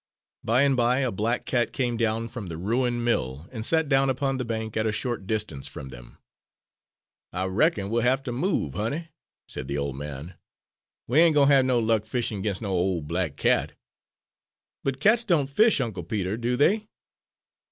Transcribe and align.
By 0.43 0.63
and 0.63 0.75
by 0.75 1.01
a 1.01 1.11
black 1.11 1.45
cat 1.45 1.71
came 1.73 1.95
down 1.95 2.27
from 2.29 2.47
the 2.47 2.57
ruined 2.57 3.05
mill, 3.05 3.47
and 3.51 3.63
sat 3.63 3.87
down 3.87 4.09
upon 4.09 4.37
the 4.37 4.43
bank 4.43 4.75
at 4.75 4.87
a 4.87 4.91
short 4.91 5.27
distance 5.27 5.67
from 5.67 5.89
them. 5.89 6.17
"I 7.31 7.45
reckon 7.45 7.91
we'll 7.91 8.01
haf 8.01 8.23
ter 8.23 8.31
move, 8.31 8.73
honey," 8.73 9.09
said 9.47 9.67
the 9.67 9.77
old 9.77 9.95
man. 9.95 10.37
"We 11.05 11.19
ain't 11.19 11.35
gwine 11.35 11.49
ter 11.49 11.53
have 11.53 11.65
no 11.65 11.77
luck 11.77 12.05
fishin' 12.07 12.41
'g'ins' 12.41 12.61
no 12.63 12.71
ole 12.71 13.03
black 13.03 13.35
cat." 13.35 13.75
"But 14.83 14.99
cats 14.99 15.23
don't 15.23 15.51
fish, 15.51 15.79
Uncle 15.79 16.01
Peter, 16.01 16.35
do 16.35 16.57
they?" 16.57 16.89